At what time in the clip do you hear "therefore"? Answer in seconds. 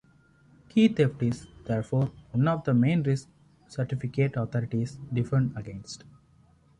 1.67-2.05